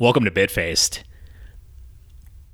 [0.00, 1.02] Welcome to Bitfaced.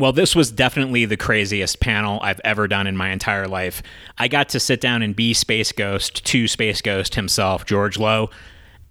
[0.00, 3.84] Well, this was definitely the craziest panel I've ever done in my entire life.
[4.18, 8.30] I got to sit down and be Space Ghost to Space Ghost himself, George Lowe,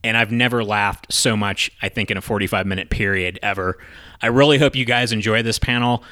[0.05, 3.77] and I've never laughed so much, I think, in a 45 minute period ever.
[4.21, 6.05] I really hope you guys enjoy this panel.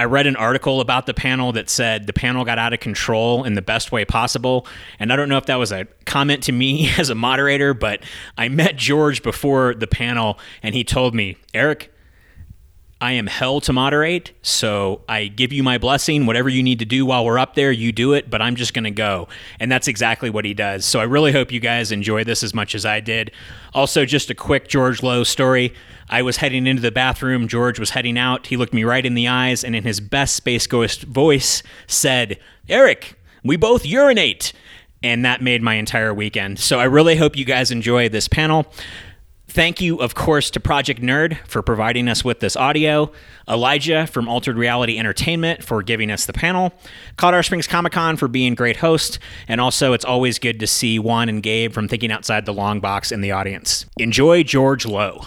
[0.00, 3.44] I read an article about the panel that said the panel got out of control
[3.44, 4.66] in the best way possible.
[4.98, 8.02] And I don't know if that was a comment to me as a moderator, but
[8.38, 11.92] I met George before the panel and he told me, Eric,
[13.02, 16.26] I am hell to moderate, so I give you my blessing.
[16.26, 18.74] Whatever you need to do while we're up there, you do it, but I'm just
[18.74, 19.26] going to go.
[19.58, 20.84] And that's exactly what he does.
[20.84, 23.30] So I really hope you guys enjoy this as much as I did.
[23.72, 25.72] Also, just a quick George Lowe story.
[26.10, 27.48] I was heading into the bathroom.
[27.48, 28.48] George was heading out.
[28.48, 32.38] He looked me right in the eyes and, in his best Space Ghost voice, said,
[32.68, 34.52] Eric, we both urinate.
[35.02, 36.58] And that made my entire weekend.
[36.58, 38.70] So I really hope you guys enjoy this panel.
[39.50, 43.10] Thank you, of course, to Project Nerd for providing us with this audio,
[43.48, 46.72] Elijah from Altered Reality Entertainment for giving us the panel,
[47.16, 51.00] Colorado Springs Comic Con for being great host, and also it's always good to see
[51.00, 53.86] Juan and Gabe from Thinking Outside the Long Box in the audience.
[53.96, 55.26] Enjoy George Lowe.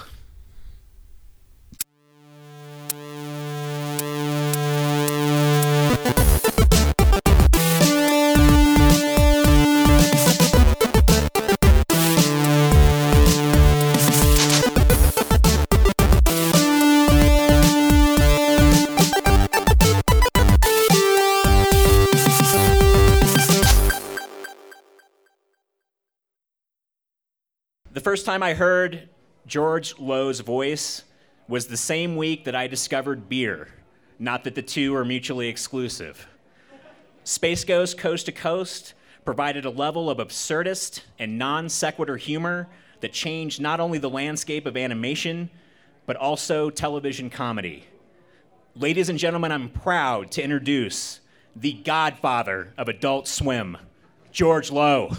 [28.13, 29.09] First time I heard
[29.47, 31.01] George Lowe's voice
[31.47, 33.69] was the same week that I discovered beer.
[34.19, 36.27] Not that the two are mutually exclusive.
[37.23, 38.93] Space Ghost Coast to Coast
[39.25, 42.67] provided a level of absurdist and non sequitur humor
[42.99, 45.49] that changed not only the landscape of animation,
[46.05, 47.85] but also television comedy.
[48.75, 51.19] Ladies and gentlemen, I'm proud to introduce
[51.55, 53.75] the godfather of Adult Swim,
[54.31, 55.17] George Lowe.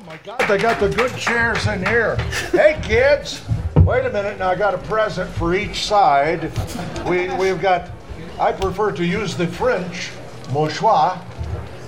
[0.00, 2.16] Oh my God, they got the good chairs in here.
[2.50, 3.40] Hey kids,
[3.76, 4.36] wait a minute.
[4.40, 6.50] Now I got a present for each side.
[7.08, 7.88] We we've got.
[8.36, 10.10] I prefer to use the French
[10.48, 11.22] mouchoir.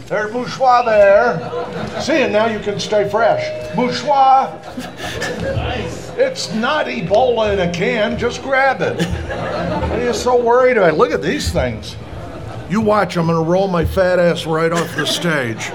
[0.06, 2.00] There's mouchoir there.
[2.00, 3.42] See, and now you can stay fresh.
[3.72, 4.60] Mouchoir.
[6.16, 8.16] It's not Ebola in a can.
[8.16, 9.04] Just grab it.
[9.04, 10.96] What are you so worried about?
[10.96, 11.96] Look at these things.
[12.70, 13.16] You watch.
[13.16, 15.72] I'm gonna roll my fat ass right off the stage.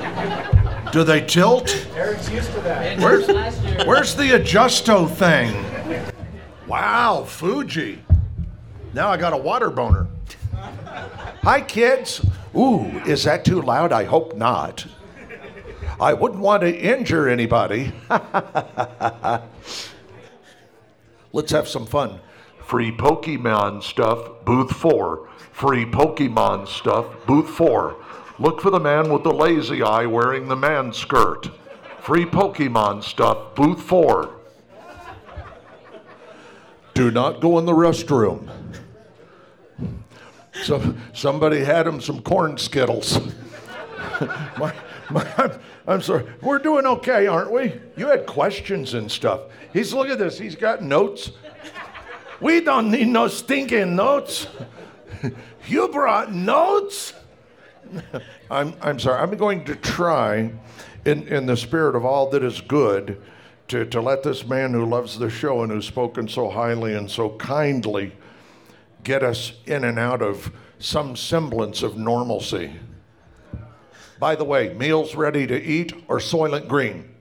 [0.91, 1.87] Do they tilt?
[1.95, 2.99] Eric's used to that.
[2.99, 3.27] Where's,
[3.85, 5.53] where's the adjusto thing?
[6.67, 8.03] Wow, Fuji.
[8.93, 10.07] Now I got a water boner.
[11.43, 12.25] Hi, kids.
[12.55, 13.91] Ooh, is that too loud?
[13.91, 14.85] I hope not.
[15.99, 17.91] I wouldn't want to injure anybody.
[21.33, 22.19] Let's have some fun.
[22.63, 25.29] Free Pokemon stuff, booth four.
[25.51, 27.97] Free Pokemon stuff, booth four.
[28.39, 31.49] Look for the man with the lazy eye wearing the man skirt.
[32.01, 34.35] Free Pokemon stuff, booth four.
[36.93, 38.49] Do not go in the restroom.
[40.63, 43.19] So somebody had him some corn skittles.
[44.57, 44.73] my,
[45.09, 45.51] my, I'm,
[45.87, 46.25] I'm sorry.
[46.41, 47.73] We're doing okay, aren't we?
[47.95, 49.41] You had questions and stuff.
[49.73, 50.37] He's look at this.
[50.37, 51.31] He's got notes.
[52.39, 54.47] We don't need no stinking notes.
[55.67, 57.13] you brought notes.
[58.51, 59.21] I'm, I'm sorry.
[59.21, 60.51] I'm going to try,
[61.05, 63.21] in, in the spirit of all that is good,
[63.69, 67.09] to, to let this man who loves the show and who's spoken so highly and
[67.09, 68.13] so kindly
[69.03, 72.73] get us in and out of some semblance of normalcy.
[74.19, 77.13] By the way, meals ready to eat or Soylent Green?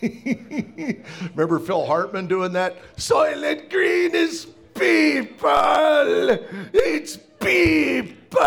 [1.34, 2.76] Remember Phil Hartman doing that?
[2.96, 6.38] Soylent Green is people!
[6.72, 8.40] It's people!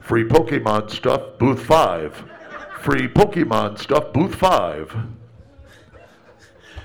[0.00, 2.24] Free Pokemon stuff, booth five.
[2.80, 4.96] Free Pokemon stuff, booth five.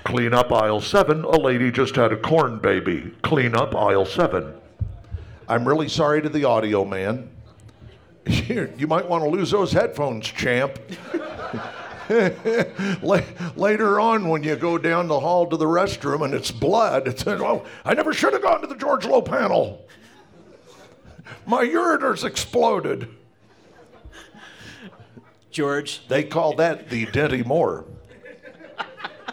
[0.04, 1.24] Clean up aisle seven.
[1.24, 3.14] A lady just had a corn baby.
[3.22, 4.54] Clean up aisle seven.
[5.48, 7.30] I'm really sorry to the audio man.
[8.26, 10.78] You might want to lose those headphones, champ.
[13.56, 17.26] Later on, when you go down the hall to the restroom and it's blood, it's
[17.26, 19.86] oh, I never should have gone to the George Lowe panel.
[21.46, 23.08] My ureters exploded.
[25.50, 27.84] George, They call that the Denny Moore.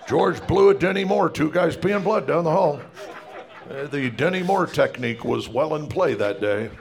[0.08, 2.82] George blew a Denny Moore, two guys peeing blood down the hall.
[3.70, 6.72] Uh, the Denny Moore technique was well in play that day.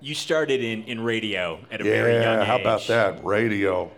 [0.00, 2.46] You started in, in radio at a very young Yeah, age.
[2.46, 3.24] how about that?
[3.24, 3.90] Radio.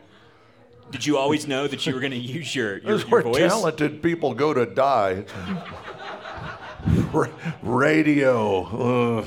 [0.91, 3.23] Did you always know that you were going to use your, your, That's your where
[3.23, 3.37] voice?
[3.37, 5.25] talented people go to die.
[7.63, 9.25] Radio.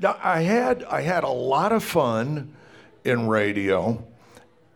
[0.00, 2.54] Now, I had I had a lot of fun
[3.04, 4.04] in radio,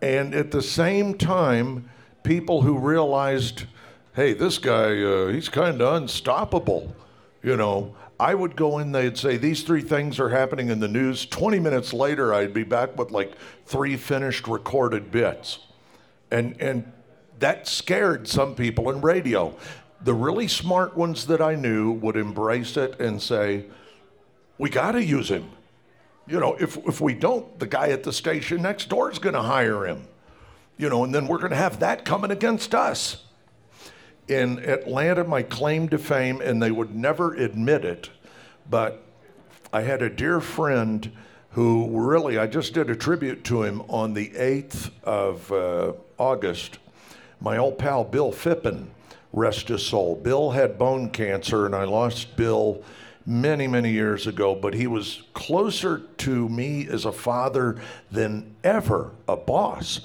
[0.00, 1.88] and at the same time,
[2.22, 3.64] people who realized,
[4.14, 6.94] hey, this guy, uh, he's kind of unstoppable.
[7.42, 10.88] You know, I would go in, they'd say, these three things are happening in the
[10.88, 11.24] news.
[11.26, 13.32] 20 minutes later, I'd be back with like
[13.66, 15.60] three finished recorded bits
[16.30, 16.92] and and
[17.38, 19.54] that scared some people in radio.
[20.02, 23.66] The really smart ones that I knew would embrace it and say,
[24.56, 25.50] "We got to use him."
[26.26, 29.34] You know, if if we don't, the guy at the station next door is going
[29.34, 30.06] to hire him.
[30.76, 33.24] You know, and then we're going to have that coming against us.
[34.28, 38.10] In Atlanta, my claim to fame, and they would never admit it,
[38.68, 39.02] but
[39.72, 41.10] I had a dear friend
[41.50, 46.78] who really, I just did a tribute to him on the 8th of uh, August.
[47.40, 48.88] My old pal Bill Fippen,
[49.32, 50.16] rest his soul.
[50.16, 52.82] Bill had bone cancer, and I lost Bill
[53.26, 57.76] many, many years ago, but he was closer to me as a father
[58.10, 60.00] than ever a boss.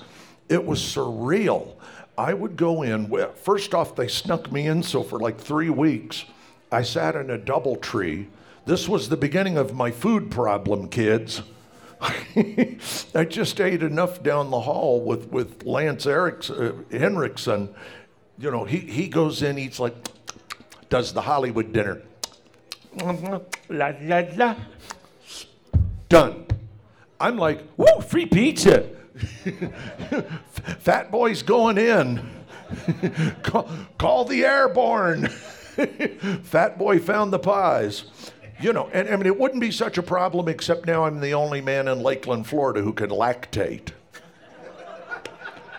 [0.50, 1.76] It was surreal.
[2.18, 6.26] I would go in, first off, they snuck me in, so for like three weeks,
[6.72, 8.28] I sat in a double tree.
[8.66, 11.42] This was the beginning of my food problem, kids.
[12.02, 17.74] I just ate enough down the hall with, with Lance Eriks, uh, Henriksen.
[18.44, 19.96] You know, he, he goes in, eats like,
[20.90, 22.02] does the Hollywood dinner.
[23.70, 24.56] La, la, la.
[26.10, 26.46] Done.
[27.22, 28.90] I'm like, woo, free pizza.
[30.80, 32.30] Fat boy's going in.
[33.44, 35.30] call, call the airborne.
[36.44, 38.04] Fat boy found the pies.
[38.60, 41.34] You know, and I mean, it wouldn't be such a problem except now I'm the
[41.34, 43.94] only man in Lakeland, Florida who can lactate.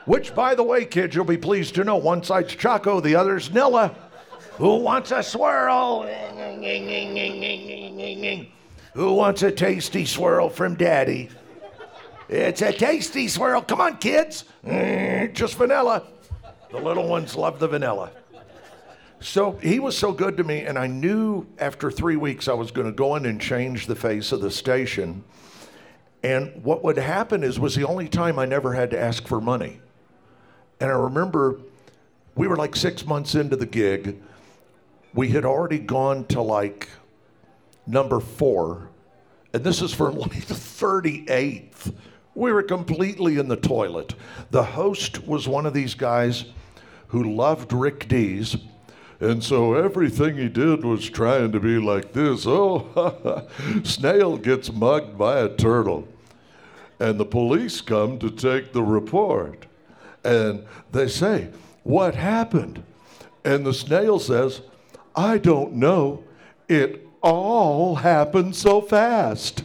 [0.06, 3.48] Which, by the way, kids, you'll be pleased to know one side's Choco, the other's
[3.48, 3.94] Nilla.
[4.56, 6.02] Who wants a swirl?
[8.92, 11.30] Who wants a tasty swirl from Daddy?
[12.28, 13.62] It's a tasty swirl.
[13.62, 14.44] Come on, kids.
[14.64, 16.04] Mm, just vanilla.
[16.70, 18.10] The little ones love the vanilla.
[19.20, 22.70] So he was so good to me, and I knew after three weeks I was
[22.70, 25.24] going to go in and change the face of the station.
[26.22, 29.40] And what would happen is was the only time I never had to ask for
[29.40, 29.80] money.
[30.80, 31.60] And I remember
[32.34, 34.20] we were like six months into the gig.
[35.12, 36.88] We had already gone to like
[37.86, 38.88] number four,
[39.52, 41.94] and this is for like the 38th.
[42.34, 44.14] We were completely in the toilet.
[44.50, 46.46] The host was one of these guys
[47.08, 48.56] who loved Rick Dees.
[49.20, 52.44] And so everything he did was trying to be like this.
[52.48, 53.46] Oh,
[53.84, 56.08] snail gets mugged by a turtle.
[56.98, 59.66] And the police come to take the report.
[60.24, 61.48] And they say,
[61.82, 62.82] What happened?
[63.44, 64.62] And the snail says,
[65.14, 66.24] I don't know.
[66.68, 69.64] It all happened so fast.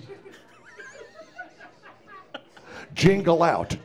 [2.93, 3.77] Jingle out.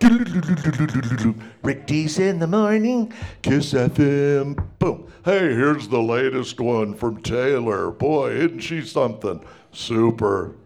[1.63, 3.13] Rick Dees in the morning.
[3.43, 4.67] Kiss FM.
[4.81, 5.07] Boom.
[5.25, 7.91] Hey, here's the latest one from Taylor.
[7.93, 9.45] Boy, isn't she something?
[9.73, 10.57] Super.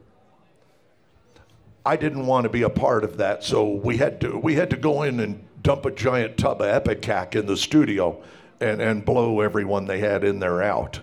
[1.84, 4.70] I didn't want to be a part of that, so we had to we had
[4.70, 8.22] to go in and dump a giant tub of Epicac in the studio
[8.60, 11.00] and, and blow everyone they had in there out.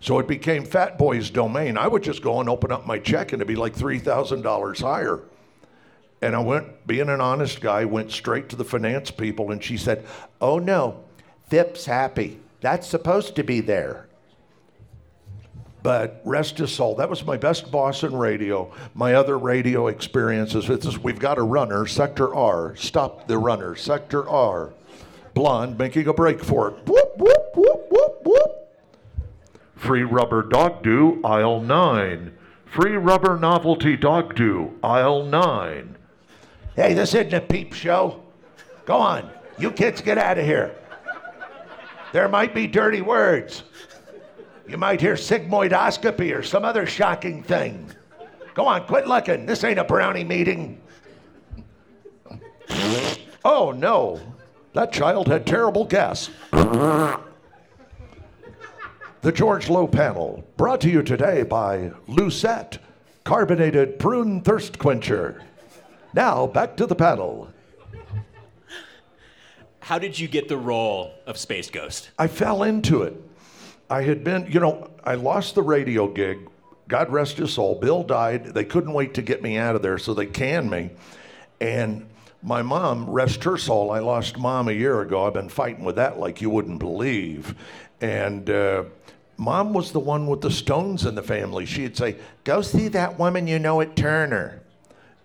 [0.00, 1.76] So it became Fat Boy's domain.
[1.76, 4.42] I would just go and open up my check and it'd be like three thousand
[4.42, 5.20] dollars higher.
[6.20, 9.76] And I went, being an honest guy, went straight to the finance people and she
[9.76, 10.04] said,
[10.40, 11.04] Oh no,
[11.48, 12.40] Fip's happy.
[12.60, 14.06] That's supposed to be there.
[15.82, 16.94] But rest his soul.
[16.94, 18.72] That was my best boss in radio.
[18.94, 20.98] My other radio experiences.
[20.98, 22.76] We've got a runner, Sector R.
[22.76, 24.72] Stop the runner, Sector R.
[25.34, 26.74] Blonde making a break for it.
[26.86, 28.68] Whoop, whoop, whoop, whoop, whoop.
[29.74, 32.36] Free rubber dog do, aisle nine.
[32.66, 35.96] Free rubber novelty dog do, aisle nine.
[36.76, 38.22] Hey, this isn't a peep show.
[38.86, 39.30] Go on.
[39.58, 40.74] You kids get out of here.
[42.12, 43.64] There might be dirty words.
[44.72, 47.90] You might hear sigmoidoscopy or some other shocking thing.
[48.54, 49.44] Go on, quit looking.
[49.44, 50.80] This ain't a brownie meeting.
[53.44, 54.18] Oh no,
[54.72, 56.30] that child had terrible gas.
[56.50, 57.20] The
[59.30, 62.78] George Lowe panel, brought to you today by Lucette,
[63.24, 65.42] carbonated prune thirst quencher.
[66.14, 67.52] Now back to the panel.
[69.80, 72.08] How did you get the role of Space Ghost?
[72.18, 73.22] I fell into it.
[73.92, 76.48] I had been, you know, I lost the radio gig,
[76.88, 77.78] God rest his soul.
[77.78, 78.46] Bill died.
[78.46, 80.92] They couldn't wait to get me out of there, so they canned me.
[81.60, 82.08] And
[82.42, 85.26] my mom, rest her soul, I lost mom a year ago.
[85.26, 87.54] I've been fighting with that like you wouldn't believe.
[88.00, 88.84] And uh,
[89.36, 91.66] mom was the one with the stones in the family.
[91.66, 94.62] She'd say, Go see that woman you know at Turner.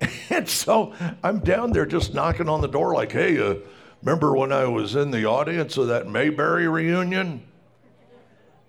[0.29, 0.93] And so
[1.23, 3.55] I'm down there just knocking on the door, like, Hey, uh,
[4.03, 7.43] remember when I was in the audience of that Mayberry reunion?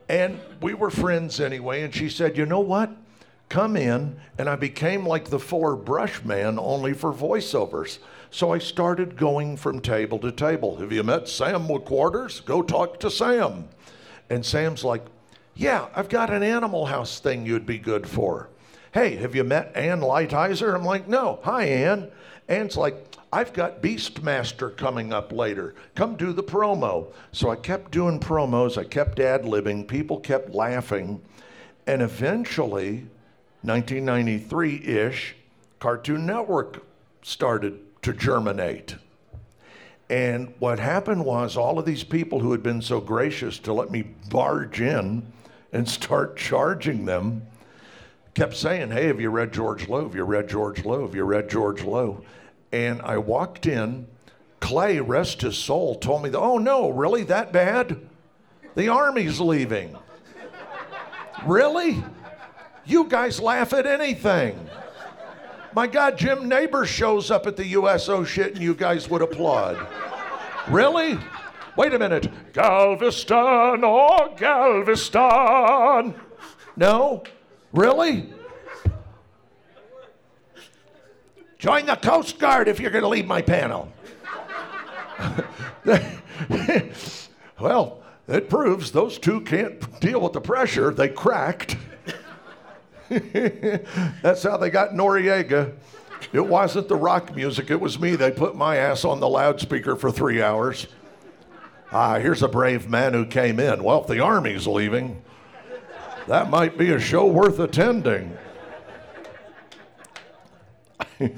[0.08, 1.82] And we were friends anyway.
[1.82, 2.90] And she said, You know what?
[3.48, 4.20] Come in.
[4.36, 7.98] And I became like the Fuller Brush man, only for voiceovers.
[8.30, 10.76] So I started going from table to table.
[10.76, 12.44] Have you met Sam McQuarters?
[12.44, 13.68] Go talk to Sam.
[14.28, 15.04] And Sam's like,
[15.54, 18.48] Yeah, I've got an animal house thing you'd be good for.
[18.92, 20.74] Hey, have you met Ann Lighthizer?
[20.74, 21.40] I'm like, No.
[21.42, 22.10] Hi, Ann.
[22.48, 25.74] Ann's like, I've got Beastmaster coming up later.
[25.94, 27.12] Come do the promo.
[27.32, 28.78] So I kept doing promos.
[28.78, 29.86] I kept ad libbing.
[29.86, 31.20] People kept laughing.
[31.86, 33.06] And eventually,
[33.62, 35.36] 1993 ish,
[35.78, 36.84] Cartoon Network
[37.22, 38.96] started to germinate.
[40.08, 43.90] And what happened was all of these people who had been so gracious to let
[43.90, 45.30] me barge in
[45.72, 47.46] and start charging them
[48.34, 50.04] kept saying, Hey, have you read George Lowe?
[50.04, 51.02] Have you read George Lowe?
[51.02, 52.22] Have you read George Lowe?
[52.72, 54.06] And I walked in.
[54.60, 57.22] Clay, rest his soul, told me, Oh, no, really?
[57.22, 57.98] That bad?
[58.74, 59.96] The army's leaving.
[61.46, 62.02] really?
[62.84, 64.68] You guys laugh at anything.
[65.74, 69.22] My God, Jim Nabors shows up at the USO oh, shit and you guys would
[69.22, 69.78] applaud.
[70.68, 71.18] Really?
[71.76, 72.28] Wait a minute.
[72.52, 76.14] Galveston, oh, Galveston.
[76.76, 77.22] No?
[77.72, 78.32] Really?
[81.58, 83.92] Join the Coast Guard if you're going to leave my panel.
[87.60, 90.92] well, it proves those two can't deal with the pressure.
[90.92, 91.76] They cracked.
[93.08, 95.74] That's how they got Noriega.
[96.32, 98.14] It wasn't the rock music, it was me.
[98.14, 100.86] They put my ass on the loudspeaker for three hours.
[101.90, 103.82] Ah, here's a brave man who came in.
[103.82, 105.22] Well, if the army's leaving,
[106.26, 108.36] that might be a show worth attending.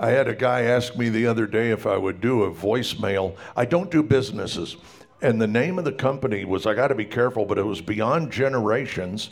[0.00, 3.36] I had a guy ask me the other day if I would do a voicemail.
[3.56, 4.76] I don't do businesses.
[5.22, 7.80] And the name of the company was, I got to be careful, but it was
[7.80, 9.30] Beyond Generations.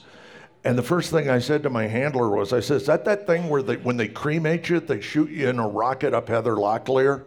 [0.65, 3.27] And the first thing I said to my handler was, I said, Is that that
[3.27, 6.55] thing where they, when they cremate you, they shoot you in a rocket up Heather
[6.55, 7.25] Locklear?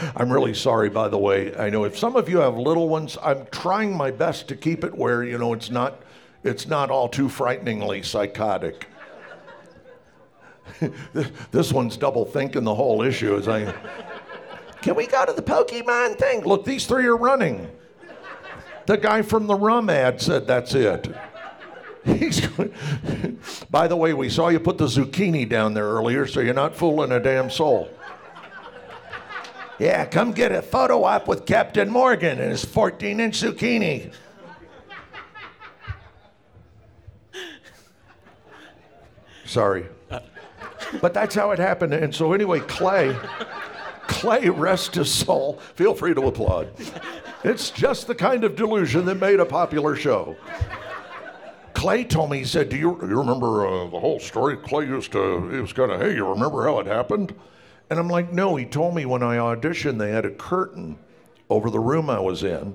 [0.16, 1.56] I'm really sorry, by the way.
[1.56, 4.84] I know if some of you have little ones, I'm trying my best to keep
[4.84, 6.02] it where, you know, it's not,
[6.46, 8.86] it's not all too frighteningly psychotic.
[11.50, 13.74] this one's double thinking the whole issue as I.
[14.82, 16.42] Can we go to the Pokemon thing?
[16.44, 17.68] Look, these three are running.
[18.86, 21.08] The guy from the rum ad said that's it.
[22.04, 22.46] He's,
[23.70, 26.76] by the way, we saw you put the zucchini down there earlier, so you're not
[26.76, 27.90] fooling a damn soul.
[29.80, 34.12] Yeah, come get a photo op with Captain Morgan and his 14 inch zucchini.
[39.46, 39.86] Sorry.
[41.00, 41.94] But that's how it happened.
[41.94, 43.16] And so, anyway, Clay,
[44.06, 45.58] Clay, rest his soul.
[45.74, 46.68] Feel free to applaud.
[47.44, 50.36] It's just the kind of delusion that made a popular show.
[51.74, 54.56] Clay told me, he said, Do you, you remember uh, the whole story?
[54.56, 57.34] Clay used to, he was kind of, Hey, you remember how it happened?
[57.90, 60.98] And I'm like, No, he told me when I auditioned, they had a curtain
[61.50, 62.74] over the room I was in,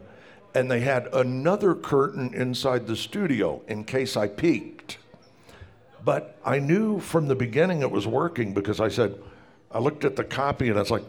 [0.54, 4.98] and they had another curtain inside the studio in case I peeked.
[6.04, 9.16] But I knew from the beginning it was working because I said,
[9.72, 11.04] I looked at the copy and I was like,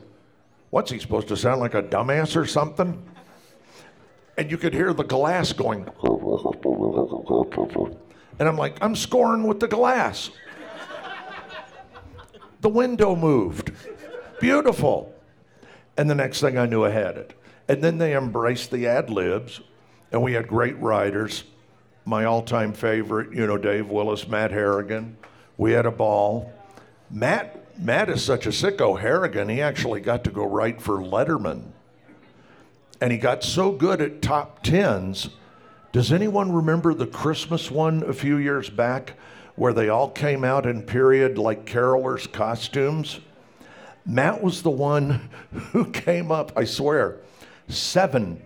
[0.71, 3.03] What's he supposed to sound like a dumbass or something?
[4.39, 5.87] and you could hear the glass going.
[8.39, 10.31] And I'm like, I'm scoring with the glass.
[12.61, 13.73] The window moved.
[14.41, 15.15] Beautiful.
[15.97, 17.35] And the next thing I knew, I had it.
[17.69, 19.61] And then they embraced the ad libs,
[20.11, 21.45] and we had great writers.
[22.05, 25.17] My all time favorite, you know, Dave Willis, Matt Harrigan.
[25.57, 26.53] We had a ball.
[27.11, 28.99] Matt, Matt is such a sicko.
[29.01, 31.73] Harrigan, he actually got to go write for Letterman
[33.03, 35.31] and he got so good at top tens.
[35.91, 39.15] Does anyone remember the Christmas one a few years back
[39.57, 43.19] where they all came out in period like carolers' costumes?
[44.07, 45.31] Matt was the one
[45.73, 47.17] who came up, I swear,
[47.69, 48.41] seven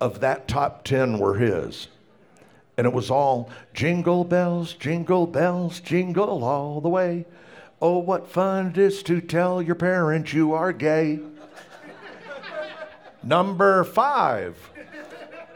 [0.00, 1.86] of that top 10 were his.
[2.80, 7.26] And it was all jingle bells, jingle bells, jingle all the way.
[7.82, 11.20] Oh, what fun it is to tell your parents you are gay.
[13.22, 14.56] Number five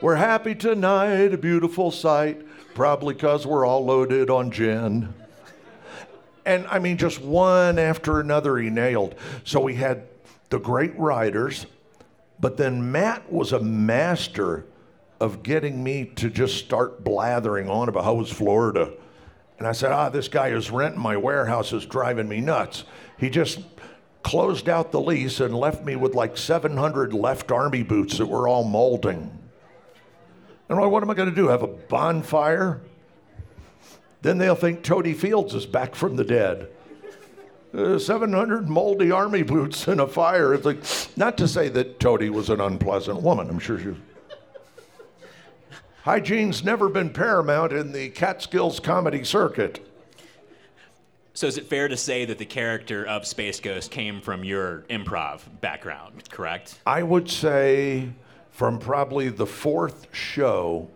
[0.03, 5.15] We're happy tonight, a beautiful sight, probably because we're all loaded on gin.
[6.45, 9.15] And I mean, just one after another he nailed.
[9.45, 10.09] So we had
[10.51, 11.65] the great writers,
[12.39, 14.67] but then Matt was a master
[15.25, 18.93] of getting me to just start blathering on about how was Florida.
[19.59, 22.85] And I said, ah, this guy is renting my warehouse is driving me nuts.
[23.17, 23.61] He just
[24.23, 28.47] closed out the lease and left me with like 700 left army boots that were
[28.47, 29.39] all molding.
[30.69, 31.49] And what am I going to do?
[31.49, 32.83] Have a bonfire?
[34.21, 36.69] Then they'll think Totie Fields is back from the dead.
[37.75, 40.53] Uh, 700 moldy army boots in a fire.
[40.53, 40.79] It's like,
[41.17, 43.49] not to say that Totie was an unpleasant woman.
[43.49, 43.97] I'm sure she was.
[46.05, 49.91] Hygiene's never been paramount in the Catskills comedy circuit.
[51.33, 54.85] So is it fair to say that the character of Space Ghost came from your
[54.91, 56.79] improv background, correct?
[56.87, 58.11] I would say
[58.51, 60.91] from probably the fourth show.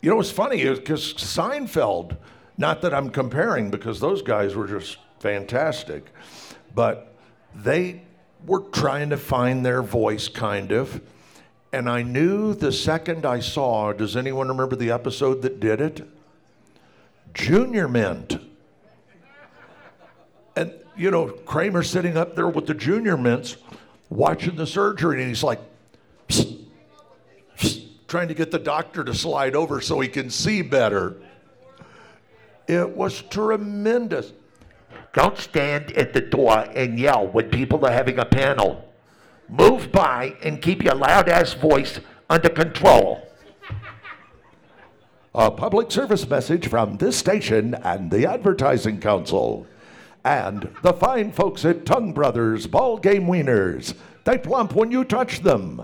[0.00, 2.16] You know, what's funny because Seinfeld,
[2.56, 6.06] not that I'm comparing because those guys were just fantastic,
[6.74, 7.14] but
[7.54, 8.00] they
[8.46, 11.02] were trying to find their voice kind of.
[11.72, 16.06] And I knew the second I saw, does anyone remember the episode that did it?
[17.32, 18.38] Junior Mint
[20.54, 23.56] and, you know, Kramer sitting up there with the junior mints
[24.10, 25.60] watching the surgery, and he's like,
[26.28, 26.64] psst,
[27.56, 31.16] psst, trying to get the doctor to slide over so he can see better.
[32.68, 34.32] It was tremendous.
[35.14, 38.91] Don't stand at the door and yell when people are having a panel.
[39.48, 43.28] Move by and keep your loud ass voice under control.
[45.34, 49.66] A public service message from this station and the Advertising Council
[50.24, 53.94] and the fine folks at Tongue Brothers Ball Game Wieners.
[54.24, 55.82] They plump when you touch them.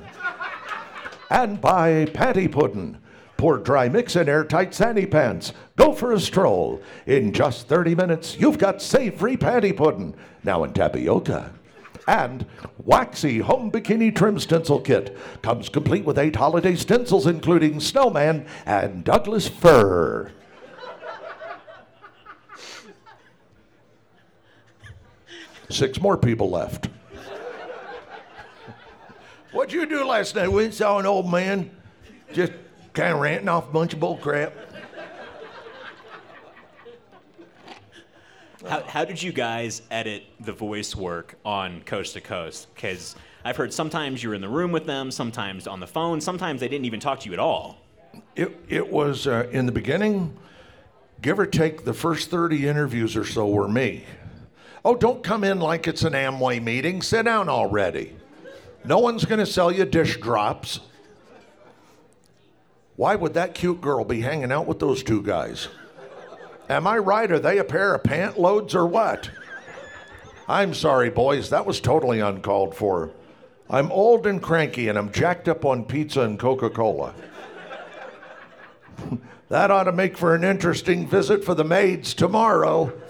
[1.30, 2.98] and by Patty Puddin'.
[3.36, 5.52] Pour dry mix in airtight sandy pants.
[5.76, 6.82] Go for a stroll.
[7.06, 10.14] In just 30 minutes, you've got safe-free patty pudding.
[10.42, 11.52] Now in tapioca.
[12.08, 12.46] And
[12.78, 19.04] Waxy Home Bikini Trim Stencil Kit comes complete with eight holiday stencils, including Snowman and
[19.04, 20.32] Douglas Fir.
[25.68, 26.88] Six more people left.
[29.52, 30.50] What'd you do last night?
[30.50, 31.70] We saw an old man
[32.32, 32.52] just
[32.94, 34.54] kind of ranting off a bunch of bull crap.
[38.66, 42.66] How, how did you guys edit the voice work on Coast to Coast?
[42.74, 46.20] Because I've heard sometimes you were in the room with them, sometimes on the phone,
[46.20, 47.78] sometimes they didn't even talk to you at all.
[48.34, 50.36] It, it was uh, in the beginning,
[51.22, 54.04] give or take, the first 30 interviews or so were me.
[54.84, 57.00] Oh, don't come in like it's an Amway meeting.
[57.00, 58.16] Sit down already.
[58.84, 60.80] No one's going to sell you dish drops.
[62.96, 65.68] Why would that cute girl be hanging out with those two guys?
[66.68, 67.30] Am I right?
[67.30, 69.30] Are they a pair of pant loads or what?
[70.48, 71.50] I'm sorry, boys.
[71.50, 73.10] That was totally uncalled for.
[73.70, 77.14] I'm old and cranky and I'm jacked up on pizza and Coca Cola.
[79.48, 82.92] that ought to make for an interesting visit for the maids tomorrow.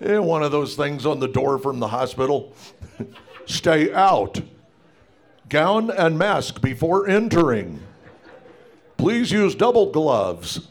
[0.00, 2.54] Eh, one of those things on the door from the hospital.
[3.46, 4.40] Stay out.
[5.48, 7.82] Gown and mask before entering.
[8.96, 10.68] Please use double gloves.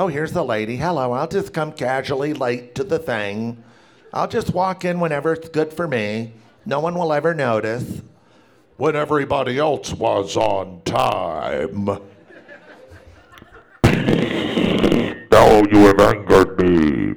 [0.00, 0.76] Oh, here's the lady.
[0.76, 3.62] Hello, I'll just come casually late to the thing.
[4.14, 6.32] I'll just walk in whenever it's good for me.
[6.64, 8.00] No one will ever notice.
[8.78, 11.84] When everybody else was on time.
[15.30, 17.16] Now you have angered me.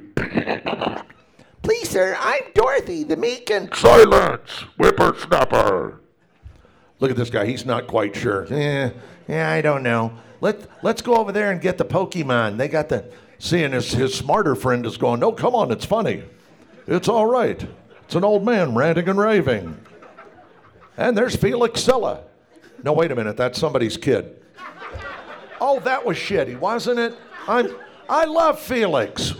[1.62, 3.74] Please, sir, I'm Dorothy, the meek and.
[3.74, 6.00] Silence, whippersnapper.
[7.00, 7.46] Look at this guy.
[7.46, 8.46] He's not quite sure.
[8.50, 8.90] Yeah,
[9.26, 10.18] yeah, I don't know.
[10.44, 12.58] Let let's go over there and get the Pokemon.
[12.58, 15.20] They got the seeing his his smarter friend is going.
[15.20, 16.22] No, come on, it's funny.
[16.86, 17.66] It's all right.
[18.02, 19.80] It's an old man ranting and raving.
[20.98, 22.24] And there's Felix Silla.
[22.82, 23.38] No, wait a minute.
[23.38, 24.38] That's somebody's kid.
[25.62, 27.14] Oh, that was shitty, wasn't it?
[27.48, 27.74] I'm
[28.06, 29.32] I love Felix.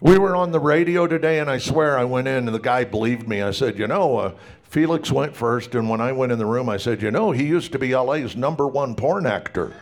[0.00, 2.84] We were on the radio today, and I swear I went in, and the guy
[2.84, 3.42] believed me.
[3.42, 4.32] I said, You know, uh,
[4.62, 7.44] Felix went first, and when I went in the room, I said, You know, he
[7.44, 9.74] used to be LA's number one porn actor.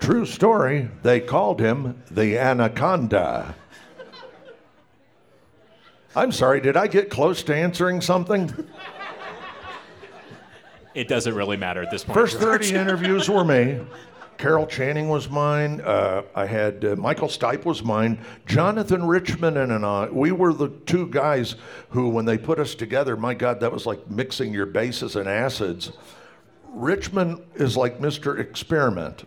[0.00, 3.54] True story, they called him the Anaconda.
[6.14, 8.52] I'm sorry, did I get close to answering something?
[10.94, 12.14] It doesn't really matter at this point.
[12.14, 13.80] First 30 interviews were me.
[14.38, 15.80] Carol Channing was mine.
[15.82, 18.18] Uh, I had uh, Michael Stipe was mine.
[18.46, 21.56] Jonathan Richman and, and I, we were the two guys
[21.90, 25.28] who, when they put us together, my God, that was like mixing your bases and
[25.28, 25.92] acids.
[26.68, 28.38] Richman is like Mr.
[28.38, 29.24] Experiment,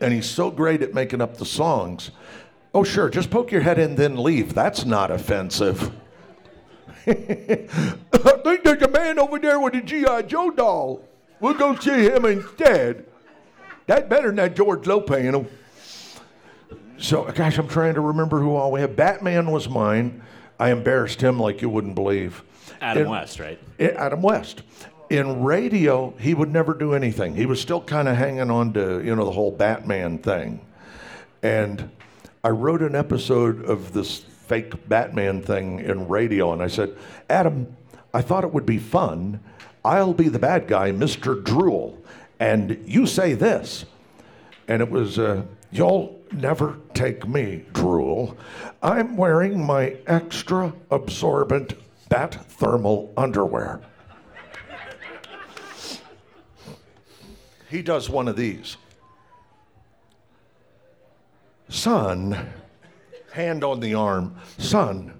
[0.00, 2.10] and he's so great at making up the songs.
[2.74, 4.54] Oh, sure, just poke your head in, then leave.
[4.54, 5.90] That's not offensive.
[7.06, 10.22] I think there's a man over there with a G.I.
[10.22, 11.02] Joe doll.
[11.40, 13.06] We'll go see him instead.
[13.86, 15.46] That better than that George Lowe panel.
[16.98, 18.96] So, gosh, I'm trying to remember who all we have.
[18.96, 20.22] Batman was mine.
[20.58, 22.42] I embarrassed him like you wouldn't believe.
[22.80, 23.58] Adam In- West, right?
[23.78, 24.62] Adam West.
[25.08, 27.36] In radio, he would never do anything.
[27.36, 30.60] He was still kind of hanging on to, you know, the whole Batman thing.
[31.42, 31.90] And
[32.42, 36.96] I wrote an episode of this fake Batman thing in radio, and I said,
[37.30, 37.76] Adam,
[38.12, 39.40] I thought it would be fun.
[39.84, 41.42] I'll be the bad guy, Mr.
[41.42, 42.02] Drool,
[42.40, 43.84] and you say this.
[44.66, 48.36] And it was, uh, You'll never take me, Drool.
[48.82, 51.74] I'm wearing my extra absorbent
[52.08, 53.80] bat thermal underwear.
[57.76, 58.78] He does one of these.
[61.68, 62.48] Son,
[63.32, 65.12] hand on the arm, son,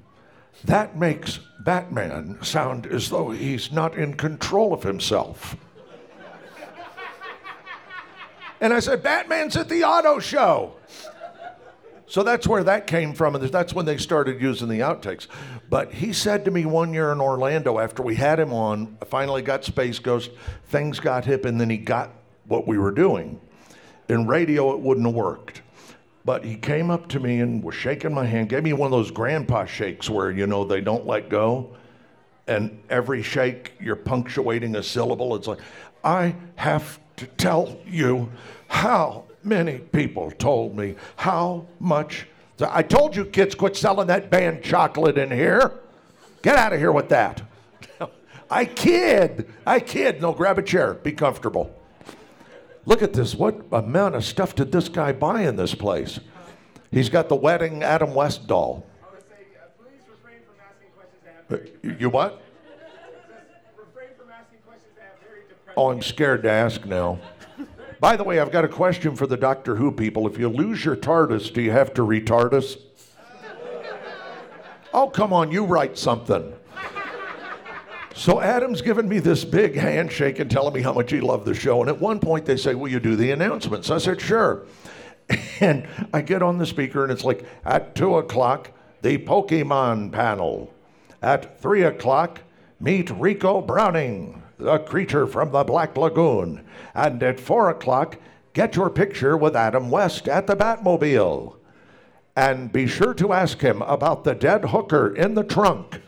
[0.65, 5.55] that makes Batman sound as though he's not in control of himself.
[8.63, 10.77] And I said, Batman's at the auto show.
[12.07, 15.27] So that's where that came from, and that's when they started using the outtakes.
[15.69, 19.43] But he said to me one year in Orlando after we had him on, finally
[19.43, 20.31] got Space Ghost,
[20.69, 22.16] things got hip, and then he got
[22.49, 23.41] what we were doing.
[24.09, 25.63] In radio, it wouldn't have worked.
[26.25, 28.91] But he came up to me and was shaking my hand, gave me one of
[28.91, 31.77] those grandpa shakes where, you know, they don't let go.
[32.49, 35.37] And every shake, you're punctuating a syllable.
[35.37, 35.61] It's like,
[36.03, 38.31] I have to tell you
[38.69, 42.27] how many people told me how much.
[42.61, 45.73] I told you kids quit selling that banned chocolate in here.
[46.43, 47.43] Get out of here with that.
[48.51, 49.49] I kid.
[49.67, 50.21] I kid.
[50.21, 50.95] No, grab a chair.
[50.95, 51.76] Be comfortable.
[52.87, 53.35] Look at this.
[53.35, 56.21] What amount of stuff did this guy buy in this place?
[56.93, 58.87] He's got the wedding Adam West doll.
[59.03, 59.67] I would say, uh,
[61.83, 62.41] very, You what?
[65.77, 67.19] Oh, I'm scared to ask now.
[68.01, 70.27] By the way, I've got a question for the Doctor Who people.
[70.27, 72.79] If you lose your TARDIS, do you have to retard us?
[74.95, 76.55] Oh, come on, you write something.
[78.17, 81.53] So Adam's giving me this big handshake and telling me how much he loved the
[81.53, 81.83] show.
[81.83, 83.91] And at one point they say, Will you do the announcements?
[83.91, 84.67] I said, Sure.
[85.61, 88.71] And I get on the speaker and it's like, At two o'clock,
[89.03, 90.73] the Pokemon panel.
[91.21, 92.41] At three o'clock,
[92.81, 96.65] meet Ricou Browning, the creature from the Black Lagoon.
[96.95, 98.17] And at four o'clock,
[98.55, 101.57] get your picture with Adam West at the Batmobile.
[102.35, 106.01] And be sure to ask him about the dead hooker in the trunk.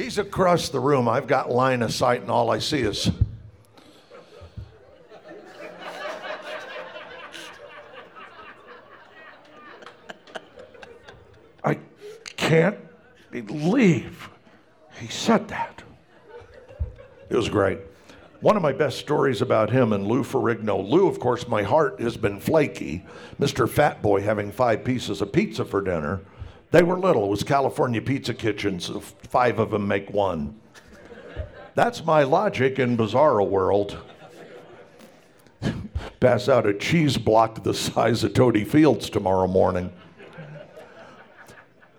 [0.00, 1.10] He's across the room.
[1.10, 3.10] I've got line of sight, and all I see is.
[11.62, 11.78] I
[12.36, 12.78] can't
[13.30, 14.30] believe
[14.98, 15.82] he said that.
[17.28, 17.80] It was great.
[18.40, 20.82] One of my best stories about him and Lou Ferrigno.
[20.82, 23.04] Lou, of course, my heart has been flaky.
[23.38, 23.68] Mr.
[23.68, 26.22] Fat Boy having five pieces of pizza for dinner.
[26.70, 27.24] They were little.
[27.24, 30.60] It was California Pizza Kitchen, so five of them make one.
[31.74, 33.98] That's my logic in Bizarro World.
[36.20, 39.92] Pass out a cheese block the size of Totie Fields tomorrow morning.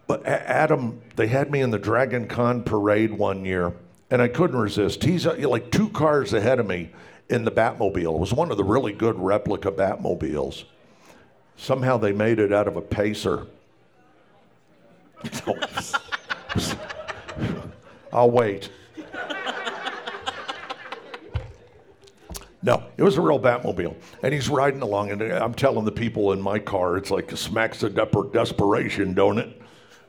[0.08, 3.74] But Adam, they had me in the Dragon Con parade one year,
[4.10, 5.04] and I couldn't resist.
[5.04, 6.92] He's uh, like two cars ahead of me
[7.30, 8.16] in the Batmobile.
[8.16, 10.66] It was one of the really good replica Batmobiles.
[11.56, 13.48] Somehow they made it out of a pacer.
[18.14, 18.70] I'll wait.
[22.64, 23.96] No, it was a real Batmobile.
[24.22, 27.82] And he's riding along, and I'm telling the people in my car, it's like smacks
[27.82, 27.96] of
[28.34, 29.62] desperation, don't it?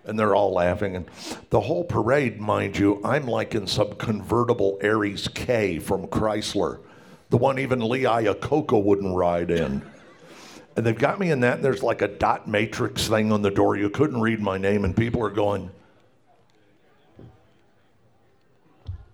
[0.05, 0.97] And they're all laughing.
[0.97, 1.07] And
[1.51, 6.81] the whole parade, mind you, I'm like in some convertible Aries K from Chrysler,
[7.31, 9.83] the one even Lee Iacocca wouldn't ride in.
[10.77, 13.77] And they've got me in that, there's like a dot matrix thing on the door.
[13.77, 15.71] You couldn't read my name, and people are going,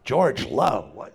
[0.04, 0.90] George Lowe.
[0.94, 1.12] What?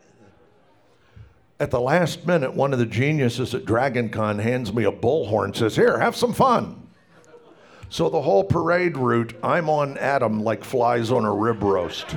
[1.59, 5.55] At the last minute, one of the geniuses at Dragon Con hands me a bullhorn
[5.55, 6.87] says, Here, have some fun.
[7.89, 12.15] So the whole parade route, I'm on Adam like flies on a rib roast.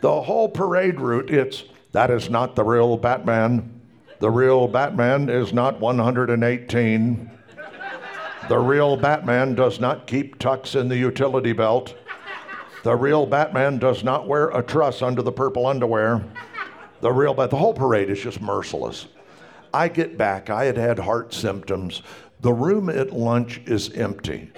[0.00, 3.81] The whole parade route, it's that is not the real Batman.
[4.22, 7.30] The real Batman is not 118.
[8.48, 11.96] The real Batman does not keep tucks in the utility belt.
[12.84, 16.24] The real Batman does not wear a truss under the purple underwear.
[17.00, 19.08] The real Bat, the whole parade is just merciless.
[19.74, 22.02] I get back, I had had heart symptoms.
[22.42, 24.52] The room at lunch is empty.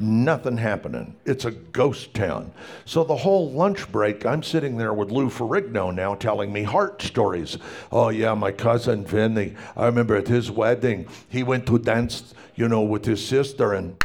[0.00, 1.16] Nothing happening.
[1.24, 2.52] It's a ghost town.
[2.84, 7.02] So the whole lunch break, I'm sitting there with Lou Ferrigno now telling me heart
[7.02, 7.58] stories.
[7.90, 9.56] Oh yeah, my cousin Vinny.
[9.76, 13.96] I remember at his wedding, he went to dance, you know, with his sister and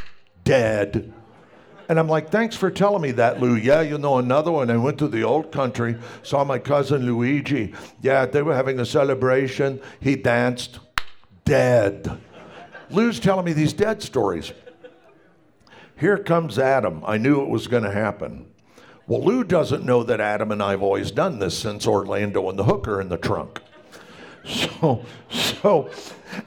[0.43, 1.13] dead.
[1.88, 3.53] And I'm like, thanks for telling me that, Lou.
[3.56, 4.71] Yeah, you know, another one.
[4.71, 7.75] I went to the old country, saw my cousin Luigi.
[8.01, 9.79] Yeah, they were having a celebration.
[9.99, 10.79] He danced,
[11.45, 12.19] dead.
[12.89, 14.53] Lou's telling me these dead stories.
[16.04, 17.02] Here comes Adam.
[17.06, 18.48] I knew it was going to happen.
[19.08, 22.60] Well, Lou doesn't know that Adam and I have always done this since Orlando and
[22.60, 23.62] the hooker in the trunk.
[24.46, 25.89] So, so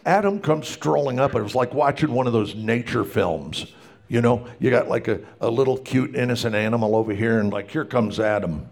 [0.04, 1.34] Adam comes strolling up.
[1.34, 3.72] It was like watching one of those nature films.
[4.08, 7.70] You know, you got like a, a little cute, innocent animal over here, and like,
[7.70, 8.68] here comes Adam.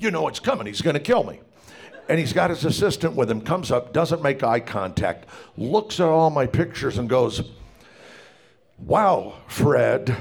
[0.00, 0.66] You know it's coming.
[0.66, 1.38] He's going to kill me.
[2.10, 6.08] And he's got his assistant with him, comes up, doesn't make eye contact, looks at
[6.08, 7.40] all my pictures and goes,
[8.80, 10.16] Wow, Fred,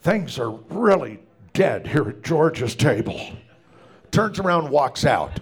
[0.00, 1.20] things are really
[1.54, 3.18] dead here at George's table.
[4.10, 5.40] Turns around, walks out.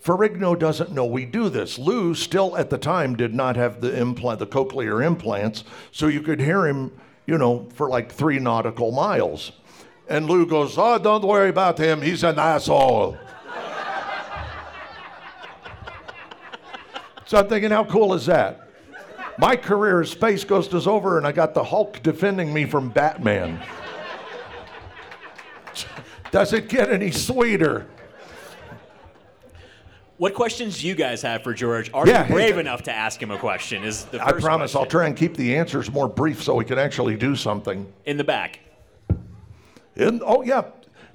[0.00, 1.80] Ferrigno doesn't know we do this.
[1.80, 6.22] Lou still at the time did not have the implant, the cochlear implants, so you
[6.22, 6.92] could hear him,
[7.26, 9.50] you know, for like three nautical miles.
[10.10, 12.02] And Lou goes, "Oh, don't worry about him.
[12.02, 13.16] He's an asshole."
[17.26, 18.68] so I'm thinking, how cool is that?
[19.38, 22.88] My career as Space Ghost is over, and I got the Hulk defending me from
[22.90, 23.62] Batman.
[26.32, 27.86] Does it get any sweeter?
[30.18, 31.90] What questions do you guys have for George?
[31.94, 33.84] Are Yeah, you brave enough to ask him a question?
[33.84, 36.78] Is the I promise I'll try and keep the answers more brief so we can
[36.78, 37.90] actually do something.
[38.04, 38.60] in the back.
[40.00, 40.64] Oh, yeah.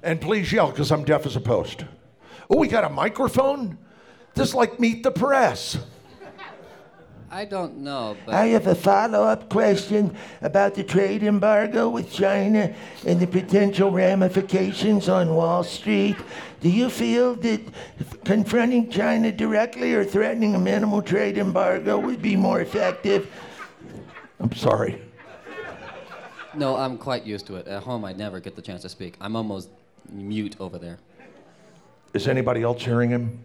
[0.02, 1.84] And please yell because I'm deaf as a post.
[2.48, 3.78] Oh, we got a microphone?
[4.36, 5.78] Just like Meet the Press.
[7.28, 12.12] I don't know, but I have a follow up question about the trade embargo with
[12.12, 12.72] China
[13.04, 16.16] and the potential ramifications on Wall Street.
[16.60, 17.60] Do you feel that
[18.24, 23.28] confronting China directly or threatening a minimal trade embargo would be more effective?
[24.38, 25.02] I'm sorry.
[26.56, 27.66] No, I'm quite used to it.
[27.66, 29.16] At home, I never get the chance to speak.
[29.20, 29.68] I'm almost
[30.10, 30.98] mute over there.
[32.14, 33.38] Is anybody else hearing him?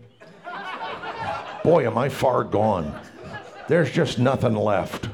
[1.63, 2.99] Boy, am I far gone.
[3.67, 5.09] There's just nothing left.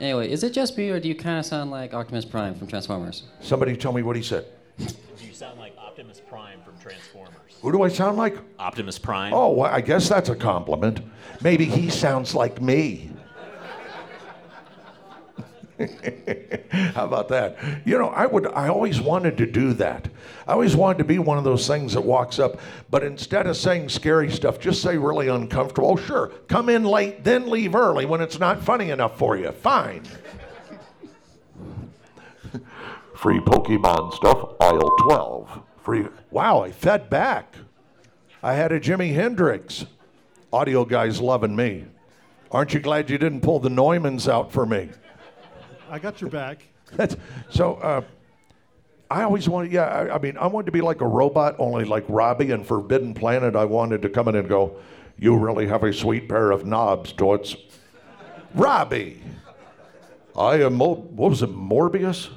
[0.00, 2.66] Anyway, is it just me, or do you kind of sound like Optimus Prime from
[2.66, 3.22] Transformers?
[3.40, 4.46] Somebody tell me what he said.
[4.78, 7.36] You sound like Optimus Prime from Transformers.
[7.60, 8.36] Who do I sound like?
[8.58, 9.32] Optimus Prime?
[9.32, 11.00] Oh, well, I guess that's a compliment.
[11.40, 13.11] Maybe he sounds like me.
[16.70, 17.56] How about that?
[17.84, 20.08] You know, I would I always wanted to do that.
[20.46, 23.56] I always wanted to be one of those things that walks up, but instead of
[23.56, 25.92] saying scary stuff, just say really uncomfortable.
[25.92, 26.28] Oh, sure.
[26.48, 29.50] Come in late, then leave early when it's not funny enough for you.
[29.52, 30.02] Fine.
[33.14, 35.62] Free Pokemon stuff, aisle 12.
[35.82, 37.56] Free Wow, I fed back.
[38.42, 39.86] I had a Jimi Hendrix.
[40.52, 41.86] Audio guy's loving me.
[42.50, 44.90] Aren't you glad you didn't pull the Neumanns out for me?
[45.92, 46.66] I got your back.
[46.96, 47.16] That's,
[47.50, 48.00] so uh,
[49.10, 51.84] I always wanted, yeah, I, I mean, I wanted to be like a robot, only
[51.84, 53.54] like Robby and Forbidden Planet.
[53.54, 54.76] I wanted to come in and go,
[55.18, 57.56] You really have a sweet pair of knobs, Toots.
[58.54, 59.22] Robby,
[60.34, 62.30] I am, Mo- what was it, Morbius?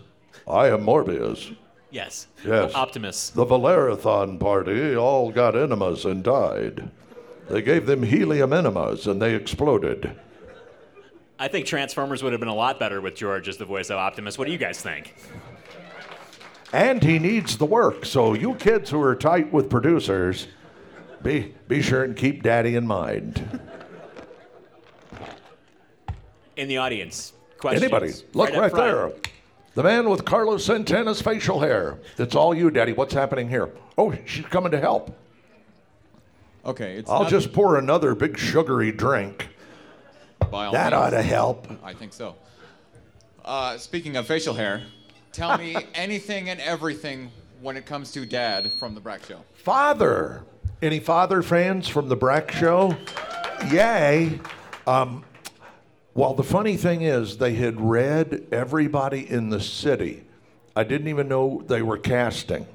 [0.46, 1.56] I am Morbius.
[1.92, 2.28] Yes.
[2.44, 2.74] Yes.
[2.76, 3.30] Optimus.
[3.30, 6.92] The Bellerophon party all got enemas and died.
[7.50, 10.14] They gave them helium enemas and they exploded.
[11.38, 13.98] I think Transformers would have been a lot better with George as the voice of
[13.98, 14.38] Optimus.
[14.38, 15.16] What do you guys think?
[16.72, 18.06] And he needs the work.
[18.06, 20.48] So you kids who are tight with producers,
[21.22, 23.60] be be sure and keep daddy in mind.
[26.56, 27.84] In the audience, questions?
[27.84, 29.12] Anybody, look up right, there.
[29.74, 31.98] The man with Carlos Santana's facial hair.
[32.18, 32.94] It's all you, daddy.
[32.94, 33.72] What's happening here?
[33.98, 35.14] Oh, she's coming to help.
[36.66, 39.50] Okay, it's I'll not just pour another big sugary drink.
[40.52, 41.02] By all That means.
[41.02, 41.68] ought to help.
[41.84, 42.36] I think so.
[43.44, 44.84] Uh, speaking of facial hair,
[45.32, 47.32] tell me anything and everything
[47.62, 49.40] when it comes to Dad from the Brak Show.
[49.54, 50.44] Father.
[50.82, 52.96] Any father fans from the Brak Show?
[53.72, 54.40] Yay.
[54.86, 55.24] Um,
[56.14, 60.26] well, the funny thing is, they had read everybody in the city
[60.76, 62.68] I didn't even know they were casting.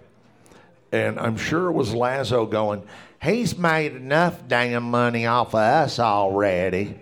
[0.91, 2.83] And I'm sure it was Lazzo going,
[3.23, 6.99] he's made enough damn money off of us already.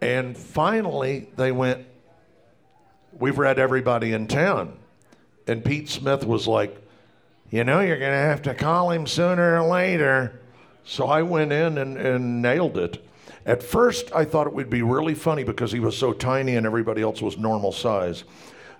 [0.00, 1.86] And finally, they went,
[3.18, 4.78] We've read everybody in town.
[5.46, 6.76] And Pete Smith was like,
[7.50, 10.40] You know, you're going to have to call him sooner or later.
[10.84, 13.04] So I went in and, and nailed it.
[13.46, 16.66] At first, I thought it would be really funny because he was so tiny and
[16.66, 18.24] everybody else was normal size.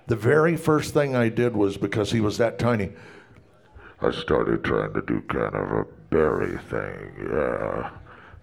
[0.06, 2.90] The very first thing I did was because he was that tiny,
[4.02, 7.90] I started trying to do kind of a Barry thing, yeah.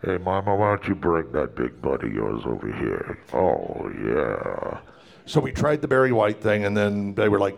[0.04, 3.18] Hey, Mama, why don't you bring that big buddy of yours over here?
[3.34, 4.80] Oh, yeah.
[5.26, 7.58] So we tried the Barry White thing, and then they were like,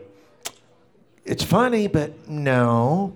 [1.25, 3.13] it's funny, but no.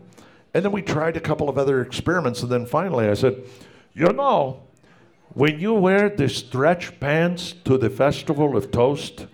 [0.54, 3.44] And then we tried a couple of other experiments, and then finally I said,
[3.94, 4.62] you know,
[5.34, 9.28] when you wear the stretch pants to the Festival of Toast,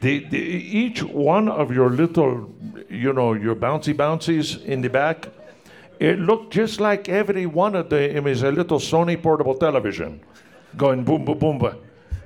[0.00, 2.54] the, the, each one of your little,
[2.88, 5.28] you know, your bouncy bouncies in the back,
[6.00, 10.20] it looked just like every one of them is a little Sony portable television
[10.76, 11.76] going boom, boom, boom, boom,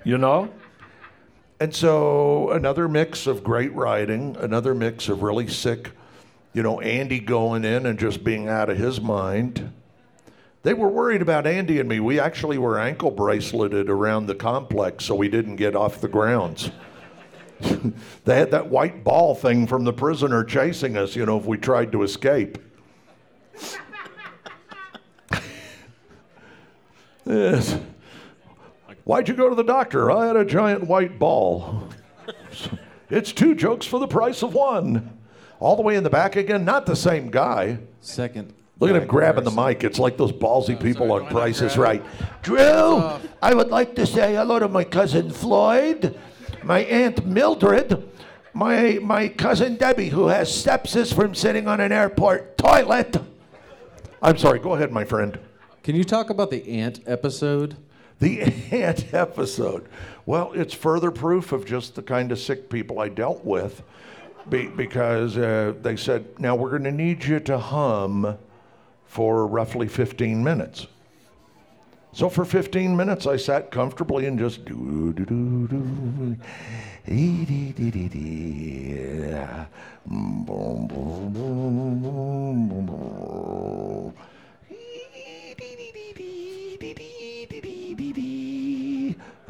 [0.04, 0.48] you know?
[1.58, 5.90] And so another mix of great writing, another mix of really sick,
[6.52, 9.72] you know, Andy going in and just being out of his mind.
[10.62, 12.00] They were worried about Andy and me.
[12.00, 16.70] We actually were ankle braceleted around the complex so we didn't get off the grounds.
[17.60, 21.58] they had that white ball thing from the prisoner chasing us, you know, if we
[21.58, 22.58] tried to escape.
[27.26, 27.78] Yes.
[29.04, 30.10] Why'd you go to the doctor?
[30.10, 31.88] I had a giant white ball.
[33.10, 35.18] it's two jokes for the price of one.
[35.60, 37.78] All the way in the back again, not the same guy.
[38.00, 38.52] Second.
[38.80, 39.84] Look at him grabbing the mic.
[39.84, 42.04] It's like those ballsy people on Price is Right.
[42.42, 43.00] Drew,
[43.40, 46.18] I would like to say hello to my cousin Floyd,
[46.62, 48.10] my aunt Mildred,
[48.52, 53.16] my my cousin Debbie, who has sepsis from sitting on an airport toilet.
[54.24, 54.58] I'm sorry.
[54.58, 55.38] Go ahead, my friend.
[55.82, 57.76] Can you talk about the ant episode?
[58.20, 58.40] The
[58.72, 59.86] ant episode.
[60.24, 63.82] Well, it's further proof of just the kind of sick people I dealt with,
[64.48, 68.38] be, because uh, they said, "Now we're going to need you to hum
[69.04, 70.86] for roughly 15 minutes."
[72.14, 76.36] So for 15 minutes, I sat comfortably and just do do do do.
[77.06, 78.94] Dee, dee, dee, dee, dee.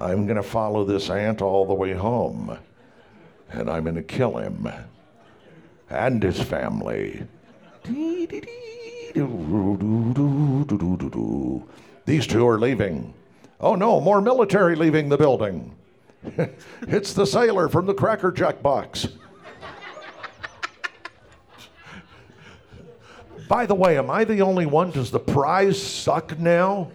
[0.00, 2.58] I'm going to follow this ant all the way home,
[3.50, 4.66] and I'm going to kill him
[5.90, 7.26] and his family.
[12.06, 13.14] These two are leaving.
[13.60, 15.74] Oh no, more military leaving the building.
[16.82, 19.08] it's the sailor from the Cracker Jack box.
[23.48, 24.90] By the way, am I the only one?
[24.90, 26.90] Does the prize suck now?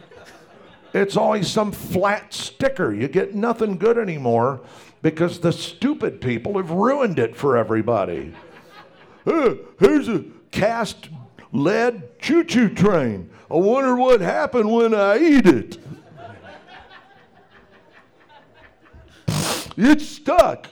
[0.93, 2.93] It's always some flat sticker.
[2.93, 4.62] You get nothing good anymore
[5.02, 8.34] because the stupid people have ruined it for everybody.
[9.26, 11.10] Uh, here's a cast
[11.52, 13.30] lead choo choo train.
[13.51, 15.77] I wonder what happened when I eat it.
[19.75, 20.67] It's stuck.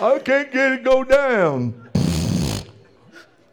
[0.00, 1.90] I can't get it go down.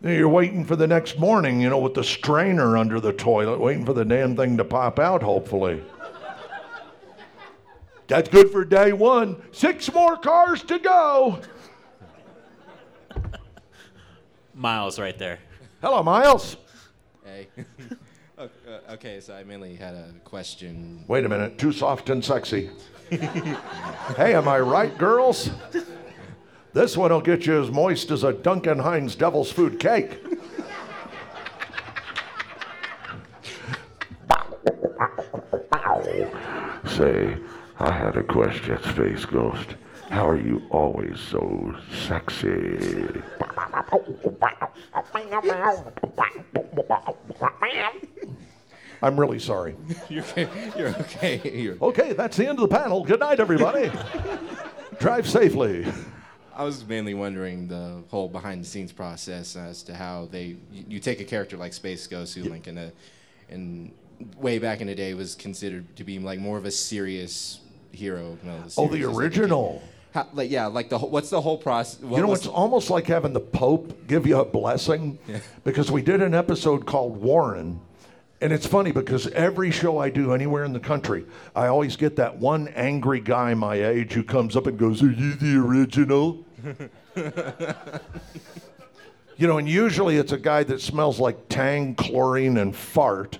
[0.01, 3.85] You're waiting for the next morning, you know, with the strainer under the toilet, waiting
[3.85, 5.83] for the damn thing to pop out, hopefully.
[8.07, 9.41] That's good for day one.
[9.51, 11.39] Six more cars to go.
[14.53, 15.39] Miles right there.
[15.81, 16.57] Hello, Miles.
[17.31, 17.47] Hey.
[18.37, 18.47] Uh,
[18.93, 21.05] okay, so I mainly had a question.
[21.07, 22.71] Wait a minute, too soft and sexy.
[23.11, 25.51] hey, am I right, girls?
[26.73, 30.17] This one will get you as moist as a Duncan Hines Devil's Food cake.
[36.87, 37.37] Say,
[37.77, 39.75] I had a question, Space Ghost.
[40.09, 41.75] How are you always so
[42.07, 43.21] sexy?
[49.03, 49.75] I'm really sorry.
[50.09, 50.47] You're okay.
[50.77, 51.51] You're okay.
[51.59, 51.77] You're...
[51.81, 53.03] Okay, that's the end of the panel.
[53.03, 53.91] Good night, everybody.
[54.99, 55.91] Drive safely.
[56.55, 60.85] I was mainly wondering the whole behind the scenes process as to how they you,
[60.87, 62.91] you take a character like Space Ghost who like in a
[63.49, 63.91] in
[64.37, 67.61] way back in the day was considered to be like more of a serious
[67.91, 68.37] hero.
[68.43, 69.81] You know, Oh, the serious- like, original.
[70.13, 71.99] How, like yeah, like the whole- what's the whole process?
[72.01, 75.17] You know, it's almost like having the Pope give you a blessing
[75.63, 77.79] because we did an episode called Warren.
[78.41, 82.15] And it's funny because every show I do anywhere in the country, I always get
[82.15, 86.43] that one angry guy my age who comes up and goes, Are you the original?
[89.37, 93.39] You know, and usually it's a guy that smells like tang, chlorine, and fart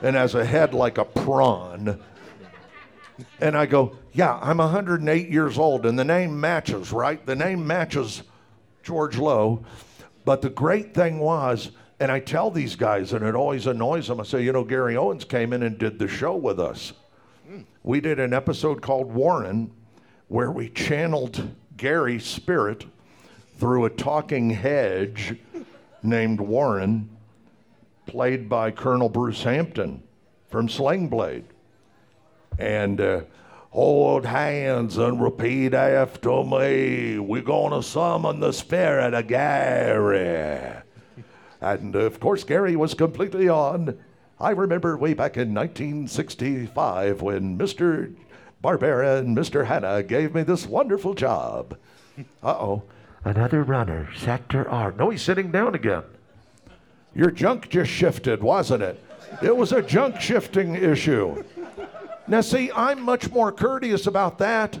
[0.00, 1.98] and has a head like a prawn.
[3.40, 7.24] And I go, Yeah, I'm 108 years old, and the name matches, right?
[7.24, 8.22] The name matches
[8.82, 9.64] George Lowe.
[10.24, 14.20] But the great thing was, and I tell these guys, and it always annoys them,
[14.20, 16.92] I say, You know, Gary Owens came in and did the show with us.
[17.82, 19.72] We did an episode called Warren
[20.28, 22.86] where we channeled Gary's spirit
[23.58, 25.36] through a talking hedge
[26.02, 27.10] named Warren,
[28.06, 30.02] played by Colonel Bruce Hampton
[30.48, 31.44] from Sling Blade.
[32.58, 33.20] And uh,
[33.70, 37.18] hold hands and repeat after me.
[37.18, 40.82] We're going to summon the spirit of Gary.
[41.60, 43.98] And uh, of course, Gary was completely on.
[44.40, 48.12] I remember way back in 1965 when Mr.
[48.62, 49.66] Barbera and Mr.
[49.66, 51.76] Hanna gave me this wonderful job.
[52.42, 52.82] Uh oh.
[53.24, 54.92] Another runner, Sector R.
[54.98, 56.02] No, he's sitting down again.
[57.14, 59.02] Your junk just shifted, wasn't it?
[59.40, 61.44] It was a junk shifting issue.
[62.26, 64.78] Now, see, I'm much more courteous about that.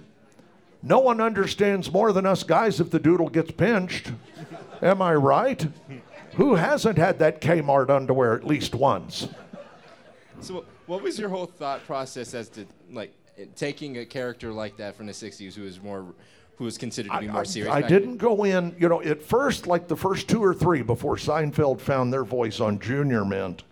[0.82, 4.12] No one understands more than us guys if the doodle gets pinched.
[4.80, 5.66] Am I right?
[6.34, 9.28] Who hasn't had that Kmart underwear at least once?
[10.40, 13.14] So, what was your whole thought process as to like
[13.54, 16.04] taking a character like that from the '60s, who was more,
[16.56, 17.72] who was considered to be more serious?
[17.72, 20.82] I back didn't go in, you know, at first, like the first two or three
[20.82, 23.62] before Seinfeld found their voice on Junior Mint,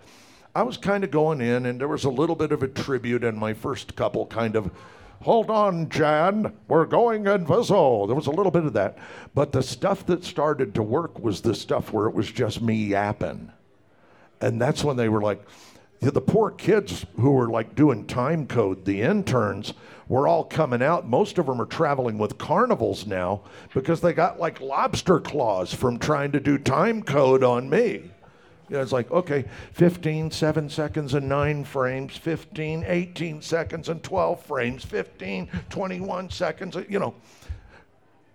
[0.55, 3.22] I was kind of going in, and there was a little bit of a tribute
[3.22, 4.70] in my first couple, kind of,
[5.22, 8.07] hold on, Jan, we're going invisible.
[8.09, 8.98] There was a little bit of that.
[9.32, 12.74] But the stuff that started to work was the stuff where it was just me
[12.74, 13.53] yapping.
[14.40, 15.46] And that's when they were like,
[16.01, 19.74] the poor kids who were like doing time code, the interns,
[20.09, 21.07] were all coming out.
[21.07, 23.42] Most of them are traveling with carnivals now
[23.72, 28.11] because they got like lobster claws from trying to do time code on me.
[28.70, 34.00] You know, it's like, okay, 15, 7 seconds and 9 frames, 15, 18 seconds and
[34.00, 37.14] 12 frames, 15, 21 seconds, you know.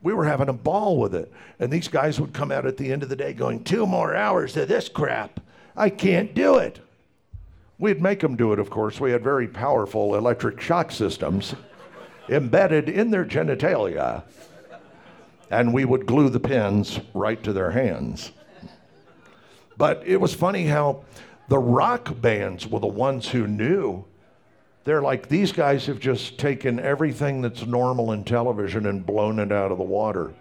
[0.01, 1.31] We were having a ball with it.
[1.57, 4.13] And these guys would come out at the end of the day going, two more
[4.13, 5.39] hours of this crap.
[5.75, 6.79] I can't do it.
[7.79, 8.99] We'd make them do it, of course.
[8.99, 11.55] We had very powerful electric shock systems
[12.27, 14.23] embedded in their genitalia.
[15.49, 18.31] And we would glue the pins right to their hands.
[19.77, 21.03] But it was funny how
[21.47, 24.05] the rock bands were the ones who knew.
[24.83, 29.51] They're like, these guys have just taken everything that's normal in television and blown it
[29.51, 30.33] out of the water.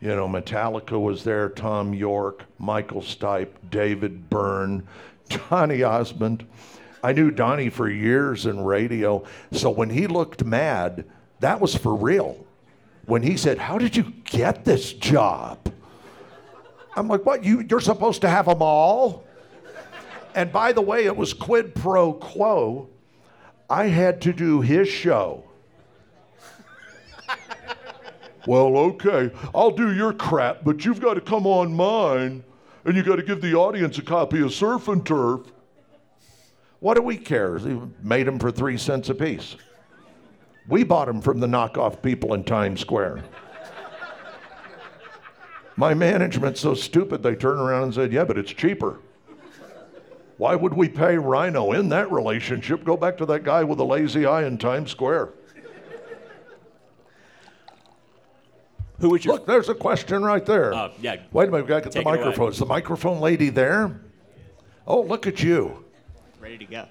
[0.00, 4.86] You know, Metallica was there, Thom Yorke, Michael Stipe, David Byrne,
[5.28, 6.46] Donny Osmond.
[7.02, 11.04] I knew Donny for years in radio, so when he looked mad,
[11.40, 12.44] that was for real.
[13.06, 15.72] When he said, How did you get this job?
[16.96, 17.44] I'm like, What?
[17.44, 19.24] You, you're supposed to have them all?
[20.34, 22.88] And by the way, it was quid pro quo.
[23.70, 25.44] I had to do his show.
[28.46, 32.44] well, okay, I'll do your crap, but you've got to come on mine,
[32.84, 35.40] and you've got to give the audience a copy of Surf and Turf.
[36.80, 37.58] What do we care?
[37.58, 39.56] He made them for three cents apiece.
[40.68, 43.24] We bought them from the knockoff people in Times Square.
[45.76, 49.00] My management's so stupid they turned around and said, Yeah, but it's cheaper.
[50.38, 52.84] Why would we pay Rhino in that relationship?
[52.84, 55.30] Go back to that guy with a lazy eye in Times Square.
[59.00, 60.72] Who would you Look, there's a question right there.
[60.72, 61.16] Uh, yeah.
[61.32, 62.16] Wait a minute, we got to get the Take it away.
[62.18, 62.50] microphone.
[62.50, 64.00] Is the microphone lady there?
[64.86, 65.84] Oh, look at you.
[66.40, 66.86] Ready to go.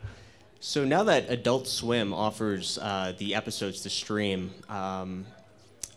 [0.60, 5.26] So now that Adult Swim offers uh, the episodes to stream, um,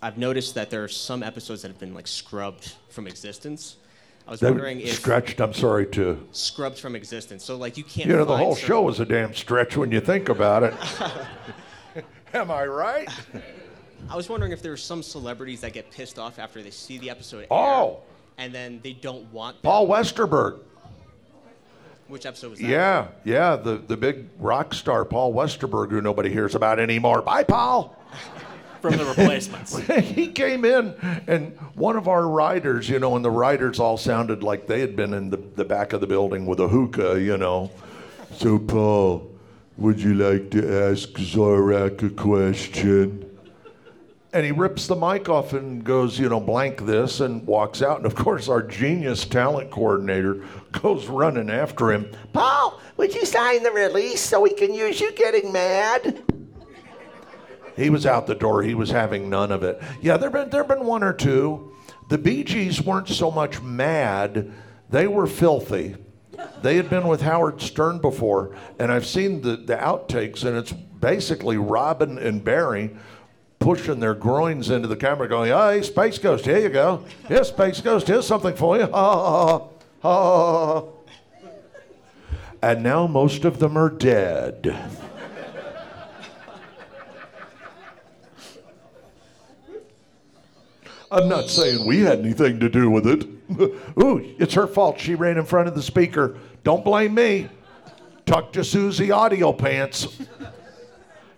[0.00, 3.76] I've noticed that there are some episodes that have been like scrubbed from existence.
[4.26, 6.24] I was They wondering if stretched, I'm sorry, to.
[6.32, 7.44] scrubbed from existence.
[7.44, 8.08] So like you can't.
[8.08, 10.74] You know, the whole some- show is a damn stretch when you think about it.
[12.34, 13.08] Am I right?
[14.10, 16.98] I was wondering if there are some celebrities that get pissed off after they see
[16.98, 17.40] the episode.
[17.40, 18.00] air, Oh.
[18.36, 19.60] And then they don't want.
[19.62, 20.60] Paul Westerberg.
[22.06, 22.68] Which episode was that?
[22.68, 27.20] Yeah, yeah, the, the big rock star, Paul Westerberg, who nobody hears about anymore.
[27.22, 27.96] Bye, Paul.
[28.80, 29.76] from the replacements?
[29.88, 30.94] he came in,
[31.26, 34.96] and one of our riders, you know, and the riders all sounded like they had
[34.96, 37.70] been in the, the back of the building with a hookah, you know.
[38.32, 39.30] So, Paul,
[39.76, 43.24] would you like to ask Zorak a question?
[44.32, 47.96] And he rips the mic off and goes, you know, blank this, and walks out.
[47.96, 52.10] And of course, our genius talent coordinator goes running after him.
[52.32, 56.22] Paul, would you sign the release so we can use you getting mad?
[57.78, 58.62] He was out the door.
[58.62, 59.80] He was having none of it.
[60.02, 61.72] Yeah, there been there been one or two.
[62.08, 64.52] The Bee Gees weren't so much mad;
[64.90, 65.96] they were filthy.
[66.62, 70.72] They had been with Howard Stern before, and I've seen the, the outtakes, and it's
[70.72, 72.96] basically Robin and Barry
[73.58, 77.04] pushing their groins into the camera, going, "Hey, Space Ghost, here you go.
[77.28, 78.08] Here's Space Ghost.
[78.08, 78.88] Here's something for you."
[80.00, 80.84] Ha ha ha.
[82.62, 84.76] And now most of them are dead.
[91.10, 93.24] I'm not saying we had anything to do with it.
[94.02, 95.00] Ooh, it's her fault.
[95.00, 96.36] She ran in front of the speaker.
[96.64, 97.48] Don't blame me.
[98.26, 100.18] Tuck to Susie audio pants.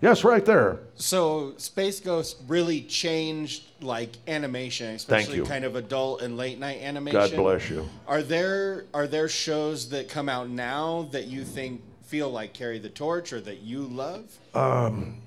[0.00, 0.78] Yes, right there.
[0.94, 7.20] So Space Ghost really changed like animation, especially kind of adult and late night animation.
[7.20, 7.88] God bless you.
[8.08, 12.78] Are there are there shows that come out now that you think feel like carry
[12.78, 14.36] the torch or that you love?
[14.54, 15.20] Um,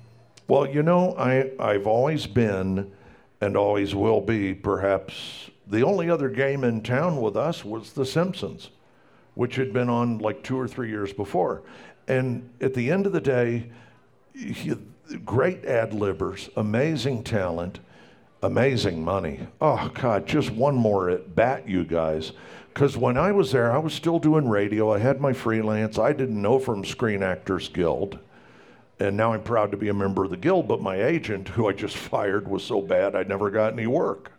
[0.48, 2.92] well, you know, I, I've always been
[3.40, 8.06] and always will be perhaps the only other game in town with us was The
[8.06, 8.70] Simpsons,
[9.34, 11.62] which had been on like two or three years before.
[12.06, 13.70] And at the end of the day,
[14.34, 14.82] you-
[15.24, 17.80] great ad libbers, amazing talent,
[18.42, 19.40] amazing money.
[19.60, 22.32] Oh, God, just one more at bat, you guys.
[22.72, 24.92] Because when I was there, I was still doing radio.
[24.92, 25.98] I had my freelance.
[25.98, 28.18] I didn't know from Screen Actors Guild.
[29.00, 31.68] And now I'm proud to be a member of the guild, but my agent, who
[31.68, 34.32] I just fired, was so bad I never got any work.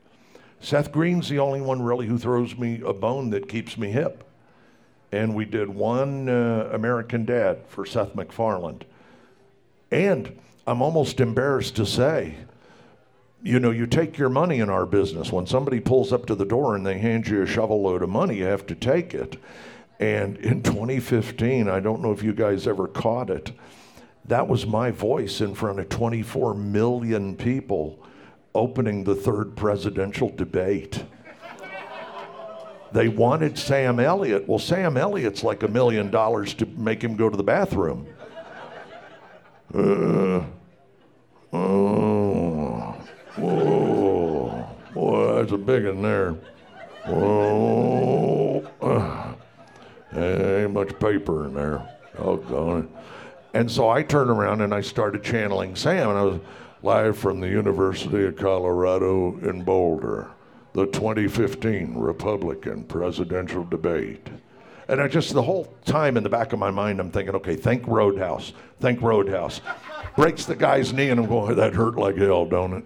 [0.60, 4.24] Seth Green's the only one really who throws me a bone that keeps me hip.
[5.12, 8.82] And we did one uh, American Dad for Seth MacFarlane.
[9.91, 12.36] And I'm almost embarrassed to say,
[13.43, 15.32] you know, you take your money in our business.
[15.32, 18.10] When somebody pulls up to the door and they hand you a shovel load of
[18.10, 19.38] money, you have to take it.
[19.99, 23.51] And in 2015, I don't know if you guys ever caught it,
[24.28, 27.99] that was my voice in front of 24 million people
[28.55, 31.03] opening the third presidential debate.
[32.91, 34.47] They wanted Sam Elliott.
[34.47, 38.07] Well, Sam Elliott's like a million dollars to make him go to the bathroom.
[39.73, 40.45] Uh,
[41.51, 42.95] oh,
[43.36, 46.32] whoa, boy, that's a big one there.
[47.05, 49.34] Whoa, uh,
[50.17, 51.86] ain't much paper in there.
[52.17, 52.86] Oh, it.
[53.56, 56.41] And so I turned around and I started channeling Sam, and I was
[56.84, 60.28] live from the University of Colorado in Boulder,
[60.74, 64.28] the 2015 Republican presidential debate.
[64.89, 67.56] And I just, the whole time in the back of my mind, I'm thinking, okay,
[67.56, 68.51] think Roadhouse,
[68.82, 69.62] think Roadhouse.
[70.18, 72.84] Breaks the guy's knee, and I'm going, that hurt like hell, don't it?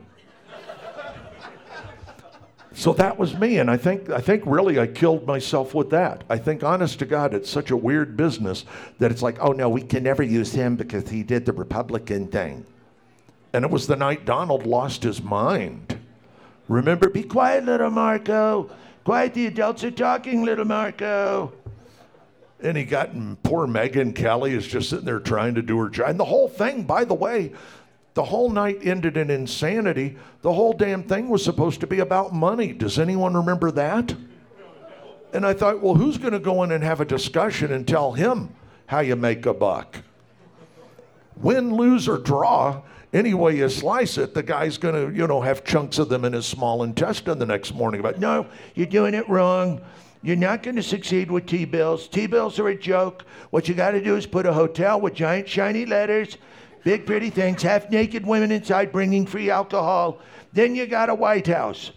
[2.80, 6.24] So that was me, and I think I think really I killed myself with that.
[6.30, 8.64] I think, honest to God, it's such a weird business
[9.00, 12.28] that it's like, oh no, we can never use him because he did the Republican
[12.28, 12.66] thing.
[13.52, 16.00] And it was the night Donald lost his mind.
[16.70, 18.70] Remember, be quiet, little Marco.
[19.04, 21.52] Quiet, the adults are talking, little Marco.
[22.62, 25.90] And he got and poor Megyn Kelly is just sitting there trying to do her
[25.90, 26.12] job.
[26.12, 27.52] And the whole thing, by the way,
[28.14, 30.18] the whole night ended in insanity.
[30.42, 32.74] The whole damn thing was supposed to be about money.
[32.74, 34.16] Does anyone remember that?
[35.32, 38.14] And I thought, well, who's going to go in and have a discussion and tell
[38.14, 38.50] him
[38.88, 39.98] how you make a buck?
[41.38, 42.82] Win, lose, or draw,
[43.14, 46.26] any way you slice it, the guy's going to, you know, have chunks of them
[46.26, 48.02] in his small intestine the next morning.
[48.02, 48.46] But no,
[48.76, 49.82] you're doing it wrong.
[50.22, 52.08] You're not going to succeed with T bills.
[52.08, 53.24] T bills are a joke.
[53.52, 56.38] What you got to do is put a hotel with giant shiny letters,
[56.90, 60.18] big pretty things, half naked women inside bringing free alcohol.
[60.54, 61.92] Then you got a White House,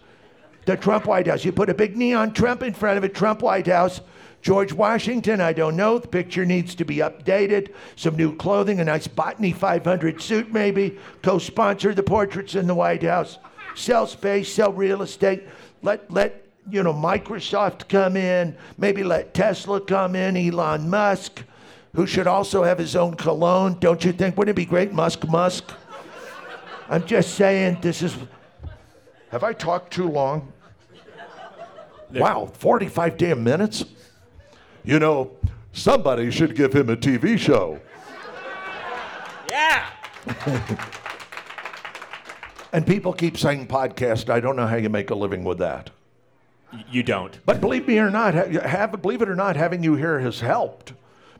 [0.65, 1.43] the Trump White House.
[1.43, 4.01] You put a big neon Trump in front of it, Trump White House.
[4.43, 5.97] George Washington, I don't know.
[5.97, 7.73] The picture needs to be updated.
[7.95, 10.99] Some new clothing, a nice Botany 500 suit, maybe.
[11.23, 13.39] Co sponsor the portraits in the White House.
[13.73, 15.41] Sell space, sell real estate.
[15.81, 21.41] Let, let you know, Microsoft come in, maybe let Tesla come in, Elon Musk,
[21.95, 23.77] who should also have his own cologne.
[23.79, 24.37] Don't you think?
[24.37, 25.71] Wouldn't it be great, Musk Musk?
[26.89, 28.15] I'm just saying, this is.
[29.29, 30.51] Have I talked too long?
[32.13, 33.85] Wow, 45 damn minutes?
[34.83, 35.31] You know,
[35.71, 37.79] somebody should give him a TV show.
[39.49, 39.87] Yeah.
[42.73, 44.31] And people keep saying podcast.
[44.31, 45.91] I don't know how you make a living with that.
[46.89, 47.37] You don't.
[47.45, 50.39] But believe me or not, ha- have believe it or not, having you here has
[50.39, 50.93] helped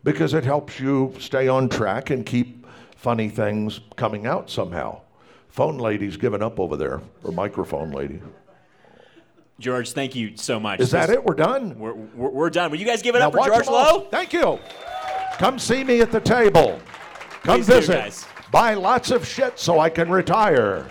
[0.04, 5.02] because it helps you stay on track and keep funny things coming out somehow.
[5.50, 8.22] Phone lady's given up over there, or microphone lady.
[9.60, 10.80] George, thank you so much.
[10.80, 11.24] Is that This- it?
[11.24, 11.78] We're done.
[11.78, 12.72] We're, we're, we're done.
[12.72, 13.68] Will you guys give it Now up for George.
[13.68, 14.08] Lowe?
[14.10, 14.60] Thank you.
[15.38, 16.80] Come see me at the table.
[17.44, 17.94] Come Please do, visit.
[17.94, 18.26] guys.
[18.52, 20.86] Buy lots of shit so I can retire.